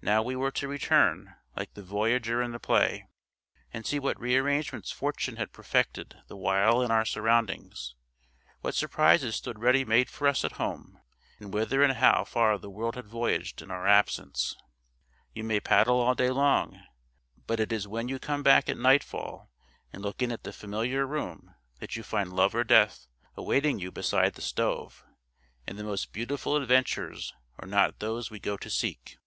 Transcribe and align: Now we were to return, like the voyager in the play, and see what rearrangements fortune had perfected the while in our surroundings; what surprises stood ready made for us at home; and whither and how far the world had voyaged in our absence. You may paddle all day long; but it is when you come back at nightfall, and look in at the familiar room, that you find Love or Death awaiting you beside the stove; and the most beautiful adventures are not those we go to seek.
Now 0.00 0.22
we 0.22 0.36
were 0.36 0.52
to 0.52 0.68
return, 0.68 1.34
like 1.56 1.74
the 1.74 1.82
voyager 1.82 2.40
in 2.40 2.52
the 2.52 2.60
play, 2.60 3.08
and 3.72 3.84
see 3.84 3.98
what 3.98 4.18
rearrangements 4.18 4.92
fortune 4.92 5.36
had 5.36 5.52
perfected 5.52 6.16
the 6.28 6.36
while 6.36 6.80
in 6.82 6.92
our 6.92 7.04
surroundings; 7.04 7.96
what 8.60 8.76
surprises 8.76 9.34
stood 9.34 9.58
ready 9.58 9.84
made 9.84 10.08
for 10.08 10.28
us 10.28 10.44
at 10.44 10.52
home; 10.52 11.00
and 11.40 11.52
whither 11.52 11.82
and 11.82 11.94
how 11.94 12.24
far 12.24 12.56
the 12.56 12.70
world 12.70 12.94
had 12.94 13.06
voyaged 13.08 13.60
in 13.60 13.72
our 13.72 13.88
absence. 13.88 14.56
You 15.34 15.42
may 15.42 15.58
paddle 15.58 15.98
all 16.00 16.14
day 16.14 16.30
long; 16.30 16.80
but 17.48 17.58
it 17.60 17.72
is 17.72 17.88
when 17.88 18.08
you 18.08 18.20
come 18.20 18.44
back 18.44 18.68
at 18.68 18.78
nightfall, 18.78 19.50
and 19.92 20.00
look 20.00 20.22
in 20.22 20.30
at 20.30 20.44
the 20.44 20.52
familiar 20.52 21.06
room, 21.08 21.54
that 21.80 21.96
you 21.96 22.04
find 22.04 22.32
Love 22.32 22.54
or 22.54 22.62
Death 22.62 23.08
awaiting 23.36 23.80
you 23.80 23.90
beside 23.90 24.34
the 24.34 24.42
stove; 24.42 25.04
and 25.66 25.76
the 25.76 25.84
most 25.84 26.12
beautiful 26.12 26.56
adventures 26.56 27.34
are 27.58 27.68
not 27.68 27.98
those 27.98 28.30
we 28.30 28.38
go 28.38 28.56
to 28.56 28.70
seek. 28.70 29.18